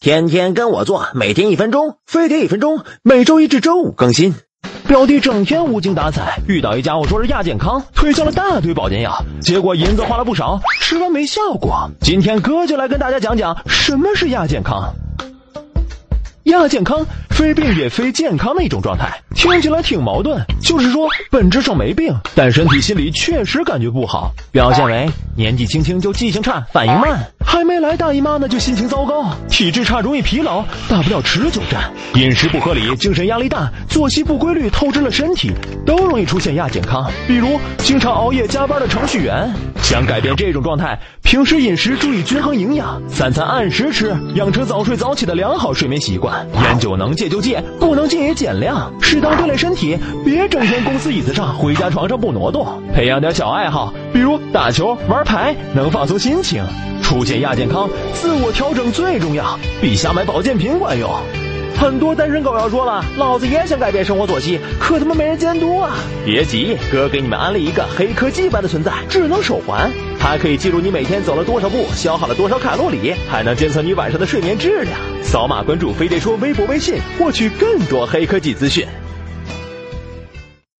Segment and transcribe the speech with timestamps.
[0.00, 4.32] 天天跟我做，每天一分钟，飞碟一分钟，每周一至周五更新。
[4.86, 11.90] 表弟整天无精打采，遇到一家伙说是亚健康，推销了大堆保健药，结果银子花了不少，吃完没效果。
[12.00, 14.94] 今天哥就来跟大家讲讲什么是亚健康。
[16.44, 20.40] 亚健康，非病也非健康的一种状态，听起来挺矛盾。
[20.62, 35.50] 就是说，本质上没病，但身体心里确实感觉不好，表现为年纪轻轻就记性差、反应慢，还没来大姨妈呢就心情糟糕，体质差、容易疲劳，大不了持久战，饮食不合理、精神压力大、作息不规律，透支了身体，
[35.86, 37.10] 都容易出现亚健康。
[37.26, 39.50] 比如，经常熬夜加班的程序员，
[39.82, 46.46] 想改变这种状态，平时饮食注意均衡营养，三餐按时吃，养成早睡早起的良好睡眠习惯。
[46.62, 52.66] 烟酒能戒就戒，不能戒也减量，适当锻炼身体，别整天公司椅子上，回家床上不挪动。
[52.94, 56.62] 培养点小爱好，比如打球、玩牌，能放松心情。
[57.02, 61.10] 出现亚健康，自我调整最重要，比瞎买保健品管用。
[61.80, 65.94] 很多单身狗要说了，老子也想改变生活作息，可他妈没人监督啊！
[66.24, 74.98] 别急，哥给你们安利一个黑科技般的存在——智能手环，它可以记录你每天走了多少步，消耗了多少卡路里，还能监测你晚上的睡眠质量。
[75.22, 78.84] 扫码关注“飞碟说”微博、微信，获取更多黑科技资讯。